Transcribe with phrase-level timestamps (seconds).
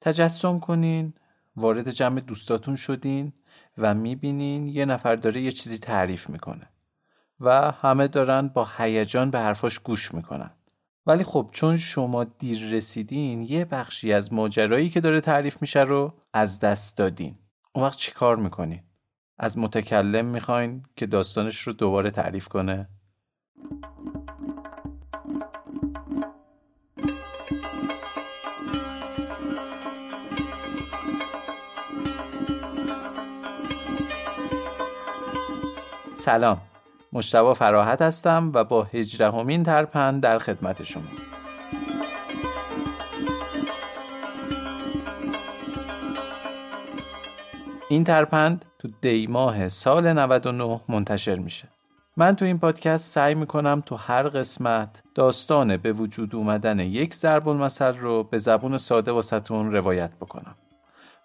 [0.00, 1.14] تجسم کنین
[1.56, 3.32] وارد جمع دوستاتون شدین
[3.78, 6.68] و می‌بینین یه نفر داره یه چیزی تعریف می‌کنه
[7.40, 10.50] و همه دارن با هیجان به حرفاش گوش می‌کنن
[11.06, 16.14] ولی خب چون شما دیر رسیدین یه بخشی از ماجرایی که داره تعریف میشه رو
[16.32, 17.38] از دست دادین
[17.72, 18.82] اون وقت چی کار می‌کنین؟
[19.38, 22.88] از متکلم می‌خواین که داستانش رو دوباره تعریف کنه؟
[36.20, 36.58] سلام.
[37.12, 41.02] مشتبا فراحت هستم و با هجدهمین ترپند در خدمت شما.
[47.88, 51.68] این ترپند تو دی ماه سال 99 منتشر میشه.
[52.16, 57.48] من تو این پادکست سعی می‌کنم تو هر قسمت داستان به وجود اومدن یک ضرب
[57.48, 60.54] المثل رو به زبون ساده واسهتون روایت بکنم.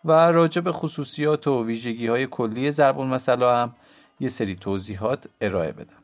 [0.06, 3.76] و راجع به خصوصیات و ویژگی های کلی ضرب المثل هم
[4.20, 6.04] یه سری توضیحات ارائه بدم.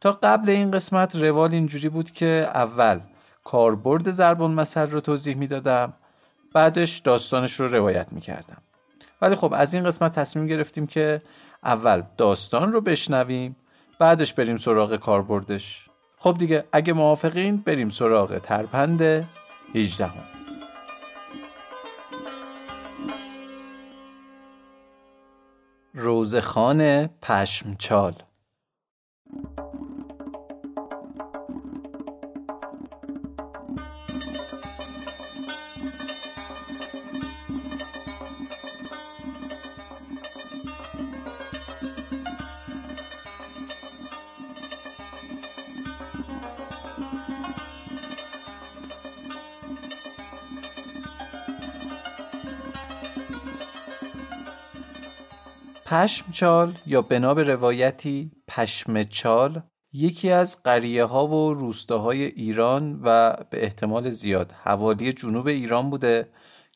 [0.00, 3.00] تا قبل این قسمت روال اینجوری بود که اول
[3.44, 5.92] کاربرد ضرب المثل رو توضیح می‌دادم
[6.54, 8.62] بعدش داستانش رو روایت می‌کردم.
[9.22, 11.22] ولی خب از این قسمت تصمیم گرفتیم که
[11.64, 13.56] اول داستان رو بشنویم
[13.98, 15.88] بعدش بریم سراغ کاربردش.
[16.18, 19.02] خب دیگه اگه موافقین بریم سراغ ترپند
[19.74, 20.37] 18 هم.
[26.00, 28.14] روزخان پشمچال
[55.98, 63.64] پشمچال یا بنا به روایتی پشمچال یکی از قریه ها و روستاهای ایران و به
[63.64, 66.28] احتمال زیاد حوالی جنوب ایران بوده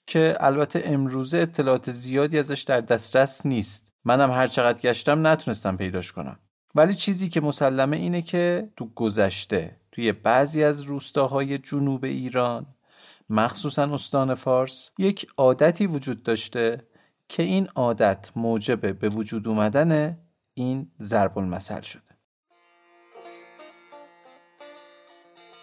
[0.06, 3.92] که البته امروزه اطلاعات زیادی ازش در دسترس نیست.
[4.04, 6.38] منم هر چقدر گشتم نتونستم پیداش کنم.
[6.74, 12.66] ولی چیزی که مسلمه اینه که تو گذشته توی بعضی از روستاهای جنوب ایران
[13.30, 16.91] مخصوصا استان فارس یک عادتی وجود داشته
[17.32, 20.18] که این عادت موجب به وجود اومدن
[20.54, 22.02] این ضرب المثل شده.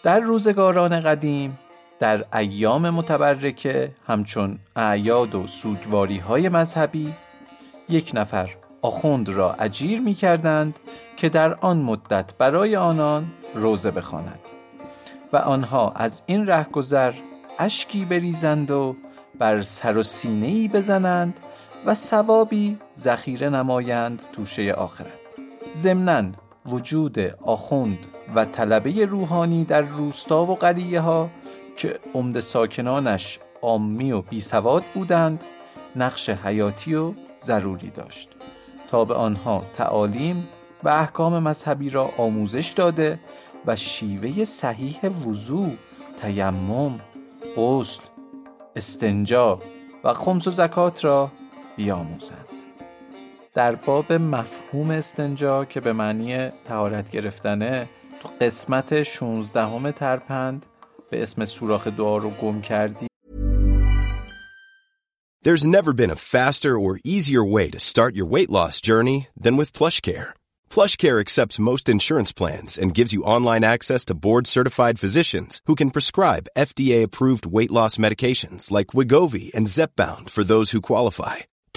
[0.03, 1.59] در روزگاران قدیم
[2.00, 7.13] در ایام متبرکه همچون اعیاد و سوگواری های مذهبی
[7.89, 8.50] یک نفر
[8.81, 10.80] آخوند را اجیر می کردند
[11.18, 14.39] که در آن مدت برای آنان روزه بخواند
[15.33, 17.13] و آنها از این رهگذر
[17.60, 18.95] اشکی بریزند و
[19.39, 21.39] بر سر و سینه بزنند
[21.86, 25.08] و ثوابی ذخیره نمایند توشه آخرت.
[25.76, 26.24] ضمنا
[26.66, 27.98] وجود آخوند
[28.36, 31.30] و طلبه روحانی در روستا و قریه ها
[31.78, 35.44] که عمد ساکنانش عامی و بیسواد بودند
[35.96, 38.30] نقش حیاتی و ضروری داشت.
[38.88, 40.48] تا به آنها تعالیم
[40.84, 43.20] و احکام مذهبی را آموزش داده
[43.66, 45.72] و شیوه صحیح وضوع
[46.22, 47.00] تیمم
[47.58, 48.04] غسل
[48.75, 49.60] استنجا
[50.04, 51.32] و خمس و زکات را
[51.80, 52.48] بیاموزند
[53.54, 57.90] در باب مفهوم استنجا که به معنی تهارت گرفتنه
[58.24, 60.66] تو قسمت 16 ترپند
[61.12, 63.08] به اسم سوراخ دعا رو گم کردی
[65.46, 69.56] There's never been a faster or easier way to start your weight loss journey than
[69.60, 70.30] with PlushCare.
[70.75, 75.96] PlushCare accepts most insurance plans and gives you online access to board-certified physicians who can
[75.96, 81.38] prescribe FDA-approved weight loss medications like Wigovi and Zepbound for those who qualify.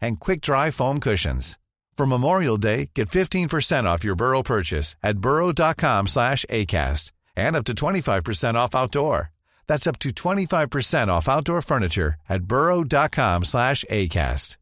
[0.00, 1.58] and quick-dry foam cushions.
[1.96, 7.64] For Memorial Day, get 15% off your Burrow purchase at burrow.com slash ACAST and up
[7.64, 9.30] to 25% off outdoor.
[9.68, 14.56] That's up to 25% off outdoor furniture at burrow.com slash ACAST.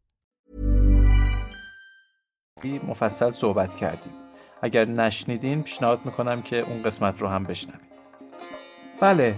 [2.64, 4.12] مفصل صحبت کردیم
[4.62, 7.90] اگر نشنیدین پیشنهاد میکنم که اون قسمت رو هم بشنوید
[9.00, 9.36] بله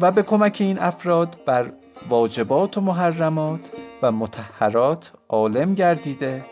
[0.00, 1.72] و به کمک این افراد بر
[2.09, 6.45] واجبات و محرمات و متحرات عالم گردیده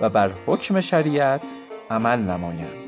[0.00, 1.42] و بر حکم شریعت
[1.90, 2.84] عمل نمایند.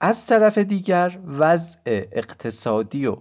[0.00, 3.16] از طرف دیگر وضع اقتصادی و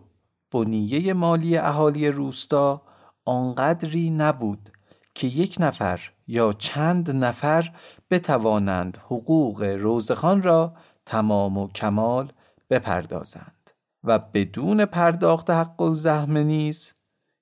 [0.51, 2.81] بنیه مالی اهالی روستا
[3.25, 4.69] آنقدری نبود
[5.15, 7.71] که یک نفر یا چند نفر
[8.11, 10.73] بتوانند حقوق روزخان را
[11.05, 12.31] تمام و کمال
[12.69, 13.71] بپردازند
[14.03, 16.93] و بدون پرداخت حق و زحمه نیز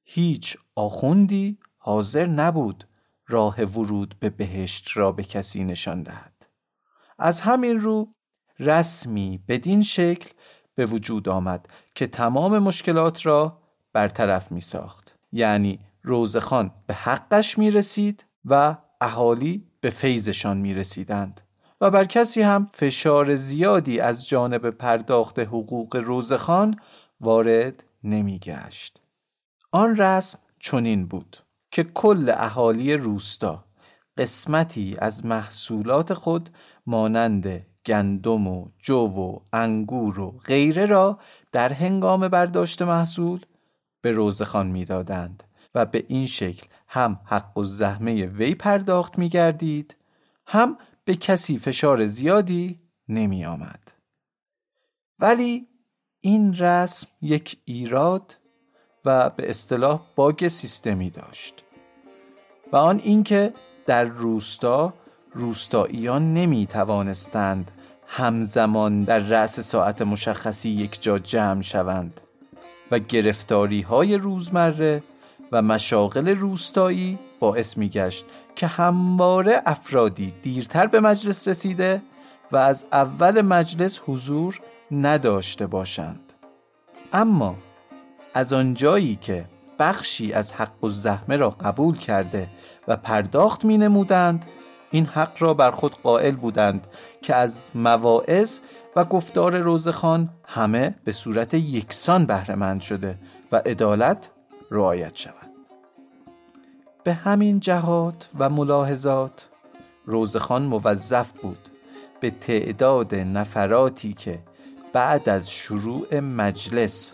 [0.04, 2.88] هیچ آخوندی حاضر نبود
[3.28, 6.48] راه ورود به بهشت را به کسی نشان دهد.
[7.20, 8.14] از همین رو
[8.60, 10.30] رسمی بدین شکل
[10.76, 13.62] به وجود آمد که تمام مشکلات را
[13.94, 21.42] برطرف می ساخت یعنی روزخان به حقش می رسید و اهالی به فیضشان می رسیدند
[21.82, 26.80] و بر کسی هم فشار زیادی از جانب پرداخت حقوق روزخان
[27.22, 29.02] وارد نمی گشت.
[29.72, 31.38] آن رسم چنین بود
[31.72, 33.66] که کل اهالی روستا
[34.18, 36.50] قسمتی از محصولات خود
[36.86, 41.20] مانند گندم و جو و انگور و غیره را
[41.52, 43.40] در هنگام برداشت محصول
[44.02, 45.44] به روزخان می‌دادند
[45.76, 49.96] و به این شکل هم حق و زحمه وی پرداخت می گردید
[50.48, 52.80] هم به کسی فشار زیادی
[53.10, 53.92] نمی آمد.
[55.20, 55.68] ولی
[56.22, 58.38] این رسم یک ایراد
[59.06, 61.64] و به اصطلاح باگ سیستمی داشت
[62.72, 63.54] و آن اینکه
[63.86, 64.94] در روستا
[65.34, 67.72] روستاییان نمی توانستند
[68.08, 72.22] همزمان در رأس ساعت مشخصی یک جا جمع شوند
[72.92, 75.04] و گرفتاری های روزمره
[75.56, 78.26] و مشاغل روستایی باعث می گشت
[78.56, 82.02] که همواره افرادی دیرتر به مجلس رسیده
[82.52, 86.34] و از اول مجلس حضور نداشته باشند.
[87.14, 87.56] اما
[88.34, 89.46] از آنجایی که
[89.80, 92.48] بخشی از حق و زحمه را قبول کرده
[92.88, 94.46] و پرداخت می نمودند
[94.92, 96.88] این حق را بر خود قائل بودند
[97.22, 98.60] که از مواعظ
[98.96, 103.20] و گفتار روزخان همه به صورت یکسان بهرهمند شده
[103.52, 104.30] و عدالت
[104.72, 105.45] رعایت شود.
[107.06, 109.48] به همین جهات و ملاحظات.
[110.06, 111.70] روزخان موظف بود
[112.20, 114.40] به تعداد نفراتی که
[114.94, 117.14] بعد از شروع مجلس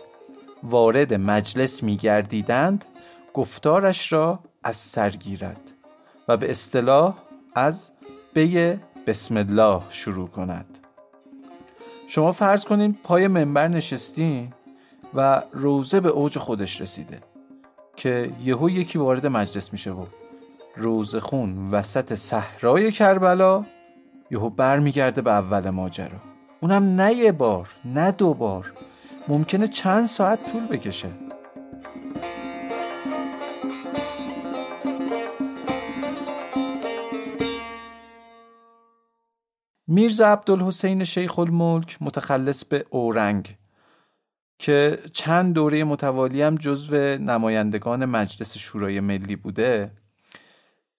[0.62, 2.84] وارد مجلس می گردیدند
[3.34, 5.60] گفتارش را از سر گیرد
[6.28, 7.14] و به اصطلاح
[7.54, 7.90] از
[8.34, 10.78] بی بسم الله شروع کند.
[12.06, 14.52] شما فرض کنین پای منبر نشستین
[15.14, 17.31] و روزه به اوج خودش رسیده.
[17.96, 20.06] که یهو یکی وارد مجلس میشه و
[20.76, 23.64] روز خون وسط صحرای کربلا
[24.30, 26.18] یهو برمیگرده به اول ماجرا.
[26.60, 28.72] اونم نه یه بار نه دو بار.
[29.28, 31.08] ممکنه چند ساعت طول بکشه.
[39.86, 43.56] میرزا عبدالحسین شیخ الملک متخلص به اورنگ
[44.62, 49.90] که چند دوره متوالی هم جزو نمایندگان مجلس شورای ملی بوده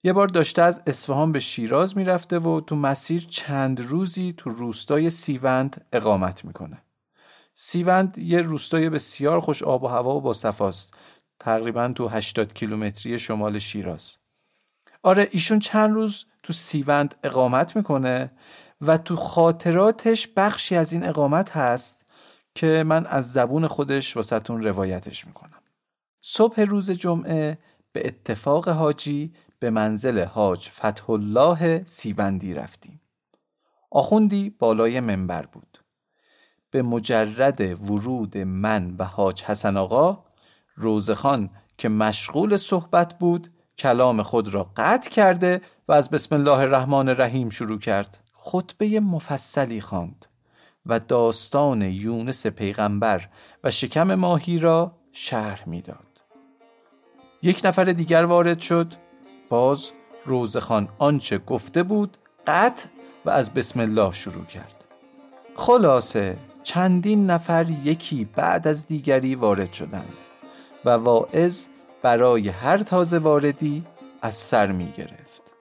[0.03, 5.09] یه بار داشته از اصفهان به شیراز می‌رفته و تو مسیر چند روزی تو روستای
[5.09, 6.81] سیوند اقامت می‌کنه.
[7.55, 10.93] سیوند یه روستای بسیار خوش آب و هوا و با صفاست.
[11.39, 14.17] تقریبا تو 80 کیلومتری شمال شیراز.
[15.03, 18.31] آره ایشون چند روز تو سیوند اقامت می‌کنه
[18.81, 22.02] و تو خاطراتش بخشی از این اقامت هست
[22.55, 25.61] که من از زبون خودش واسهتون روایتش می‌کنم.
[26.21, 27.57] صبح روز جمعه
[27.91, 33.01] به اتفاق حاجی به منزل حاج فتح الله سیوندی رفتیم.
[33.91, 35.79] آخوندی بالای منبر بود.
[36.71, 40.23] به مجرد ورود من و حاج حسن آقا
[40.75, 47.09] روزخان که مشغول صحبت بود کلام خود را قطع کرده و از بسم الله الرحمن
[47.09, 50.25] الرحیم شروع کرد خطبه مفصلی خواند
[50.85, 53.29] و داستان یونس پیغمبر
[53.63, 56.21] و شکم ماهی را شرح می‌داد.
[57.41, 58.93] یک نفر دیگر وارد شد.
[59.49, 59.91] باز
[60.25, 62.85] روزخان آنچه گفته بود قطع
[63.25, 64.83] و از بسم الله شروع کرد.
[65.55, 70.17] خلاصه چندین نفر یکی بعد از دیگری وارد شدند
[70.85, 71.65] و واعظ
[72.01, 73.85] برای هر تازه واردی
[74.21, 75.53] از سر می گرفت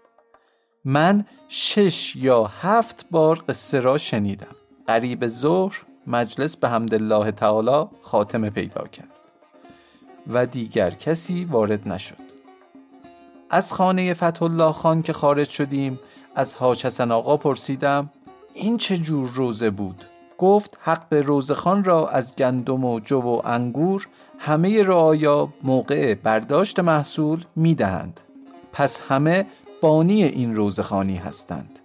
[0.84, 4.56] من شش یا هفت بار قصه را شنیدم.
[4.86, 9.08] قریب ظهر مجلس به حمد الله تعالی خاتمه پیدا کرد
[10.26, 12.16] و دیگر کسی وارد نشد.
[13.50, 16.00] از خانه فتح الله خان که خارج شدیم
[16.34, 18.10] از حاج حسن آقا پرسیدم
[18.54, 20.04] این چه جور روزه بود؟
[20.38, 24.08] گفت حق روزه خان را از گندم و جو و انگور
[24.38, 28.20] همه رعایا موقع برداشت محصول می‌دهند.
[28.72, 29.46] پس همه
[29.80, 31.78] بانی این روزخانی هستند.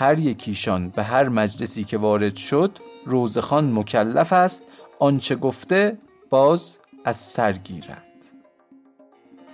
[0.00, 4.64] هر یکیشان به هر مجلسی که وارد شد روزخان مکلف است
[4.98, 5.98] آنچه گفته
[6.30, 8.04] باز از سر گیرد.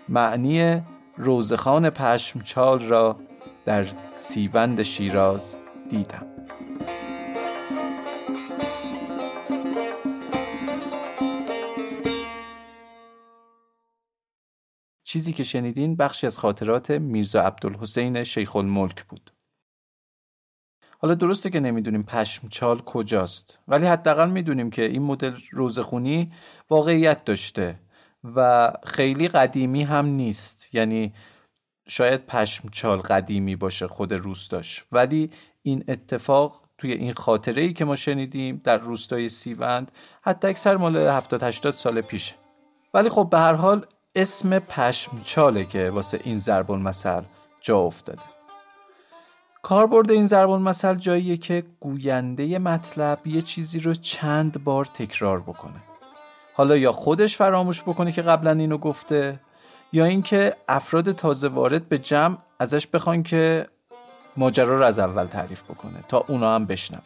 [0.08, 0.82] معنی
[1.16, 3.20] روزخان پشمچال را
[3.64, 5.56] در سیوند شیراز
[5.90, 6.26] دیدم.
[15.04, 19.33] چیزی که شنیدین بخشی از خاطرات میرزا عبدالحسین شیخ الملک بود.
[21.04, 26.32] حالا درسته که نمی‌دونیم پشمچال کجاست ولی حداقل می‌دونیم که این مدل روزخونی
[26.70, 27.80] واقعیت داشته
[28.36, 30.74] و خیلی قدیمی هم نیست.
[30.74, 31.12] یعنی
[31.88, 34.84] شاید پشمچال قدیمی باشه خود روستاش.
[34.92, 35.30] ولی
[35.62, 39.92] این اتفاق توی این خاطره ای که ما شنیدیم در روستای سیوند
[40.22, 42.34] حتی اکثر مال 70 80 سال پیشه.
[42.94, 47.22] ولی خب به هر حال اسم پشمچاله که واسه این ضرب المثل
[47.60, 48.22] جا افتاده.
[49.64, 55.82] کاربرد این ضرب المثل جاییه که گوینده مطلب یه چیزی رو چند بار تکرار بکنه.
[56.54, 59.40] حالا یا خودش فراموش بکنه که قبلا اینو گفته
[59.92, 63.68] یا اینکه افراد تازه وارد به جمع ازش بخوان که
[64.36, 67.02] ماجرا رو از اول تعریف بکنه تا اونا هم بشنون.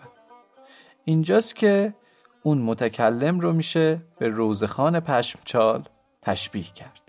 [1.04, 1.94] اینجاست که
[2.42, 5.82] اون متکلم رو میشه به روزخان پشمچال
[6.22, 7.07] تشبیه کرد.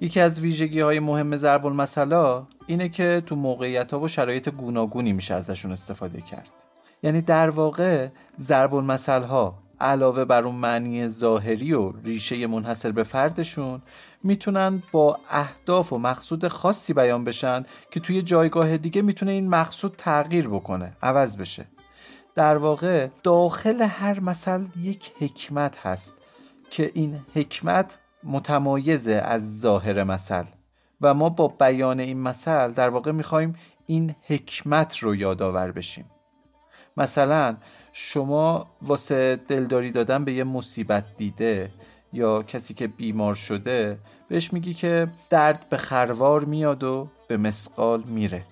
[0.00, 5.12] یکی از ویژگی های مهم ضرب المثلا اینه که تو موقعیت ها و شرایط گوناگونی
[5.12, 6.48] میشه ازشون استفاده کرد.
[7.02, 8.08] یعنی در واقع
[8.40, 13.82] ضرب المثل ها علاوه بر اون معنی ظاهری و ریشه منحصر به فردشون
[14.22, 19.94] می‌تونن با اهداف و مقصود خاصی بیان بشن که توی جایگاه دیگه می‌تونه این مقصود
[19.98, 21.64] تغییر بکنه عوض بشه.
[22.34, 26.16] در واقع داخل هر مثل یک حکمت هست
[26.70, 30.44] که این حکمت متمایزه از ظاهر مثل.
[31.00, 33.54] و ما با بیان این مثل در واقع می‌خوایم
[33.86, 36.04] این حکمت رو یادآور بشیم.
[36.96, 37.56] مثلا
[37.92, 41.70] شما واسه دلداری دادن به یه مصیبت دیده
[42.12, 48.02] یا کسی که بیمار شده بهش میگی که درد به خروار میاد و به مسقال
[48.02, 48.44] میره.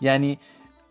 [0.00, 0.38] یعنی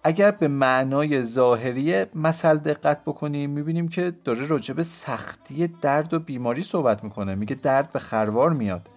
[0.07, 6.63] اگر به معنای ظاهری مثل دقت بکنیم می‌بینیم که داره راجب سختی درد و بیماری
[6.63, 7.35] صحبت می‌کنه.
[7.35, 8.89] میگه درد به خروار میاد.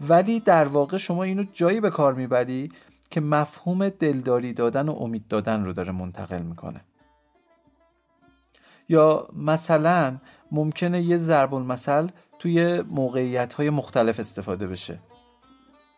[0.00, 2.72] ولی در واقع شما اینو جایی به کار می‌بری
[3.10, 6.80] که مفهوم دلداری دادن و امید دادن رو داره منتقل می‌کنه.
[8.88, 10.16] یا مثلا
[10.52, 12.08] ممکنه یه ضرب المثل
[12.38, 14.98] توی موقعیت های مختلف استفاده بشه.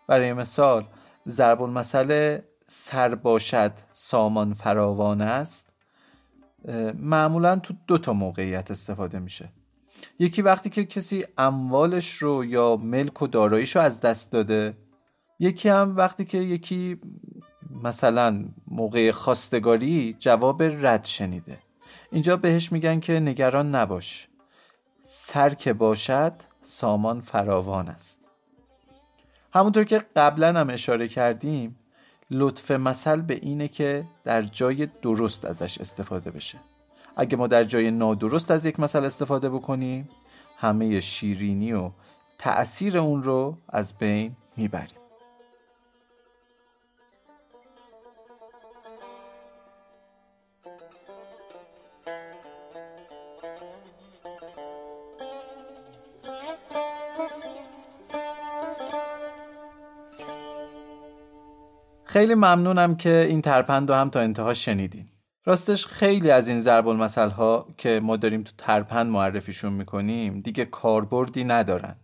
[0.06, 0.84] برای مثال
[1.28, 2.38] ضرب المثل
[2.74, 5.72] سر باشد سامان فراوان است
[6.94, 9.52] معمولا تو دو تا موقعیت استفاده میشه.
[10.18, 14.76] یکی وقتی که کسی اموالش رو یا ملک و داراییش رو از دست داده
[15.38, 17.00] یکی هم وقتی که یکی
[17.82, 21.58] مثلا موقع خواستگاری جواب رد شنیده.
[22.12, 24.28] اینجا بهش میگن که نگران نباش.
[25.06, 28.20] سر که باشد سامان فراوان است.
[29.54, 31.78] همونطور که قبلا هم اشاره کردیم
[32.32, 36.58] لطف مثل به اینه که در جای درست ازش استفاده بشه.
[37.16, 40.08] اگه ما در جای نادرست از یک مثل استفاده بکنیم
[40.58, 41.90] همه شیرینی و
[42.38, 45.01] تأثیر اون رو از بین می‌بریم.
[62.12, 65.08] خیلی ممنونم که این ترپند رو هم تا انتها شنیدین.
[65.44, 70.64] راستش خیلی از این ضرب المثل ها که ما داریم تو ترپند معرفیشون می‌کنیم دیگه
[70.64, 71.96] کاربردی ندارن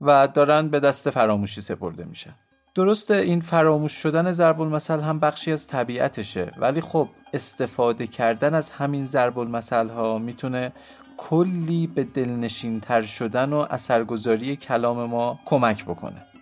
[0.00, 2.34] و دارن به دست فراموشی سپرده میشن.
[2.74, 8.70] درسته این فراموش شدن ضرب المثل هم بخشی از طبیعتشه ولی خب استفاده کردن از
[8.70, 10.72] همین ضرب المثل ها می‌تونه
[11.16, 16.35] کلی به دلنشین تر شدن و اثرگذاری کلام ما کمک بکنه.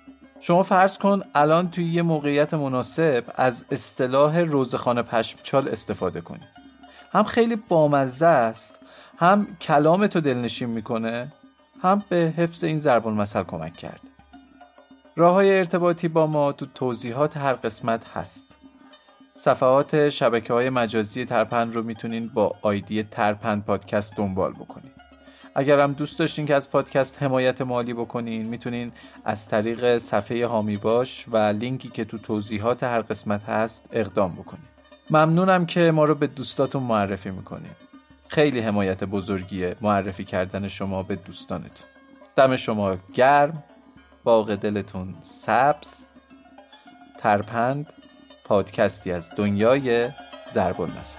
[0.46, 6.40] شما فرض کن الان توی یه موقعیت مناسب از اصطلاح روزخانه پشمچال استفاده کنی.
[7.12, 8.78] هم خیلی بامزه است
[9.18, 11.32] هم کلام تو دلنشین می‌کنه
[11.82, 14.00] هم به حفظ این ضرب المثل کمک کرد
[15.16, 18.56] راه های ارتباطی با ما تو توضیحات هر قسمت هست.
[19.34, 25.03] صفحات شبکه های مجازی ترپند رو می‌تونین با آیدی ترپند پادکست دنبال بکنید
[25.54, 28.92] اگر هم دوست داشتین که از پادکست حمایت مالی بکنین می‌تونین
[29.24, 34.64] از طریق صفحه هامی باش و لینکی که تو توضیحات هر قسمت هست اقدام بکنین.
[35.10, 37.72] ممنونم که ما رو به دوستاتون معرفی می‌کنین.
[38.28, 41.86] خیلی حمایت بزرگیه معرفی کردن شما به دوستانتون.
[42.36, 43.62] دم شما گرم
[44.24, 46.04] باغ دلتون سبز
[47.18, 47.92] ترپند
[48.44, 50.08] پادکستی از دنیای
[50.54, 51.18] ضرب المثل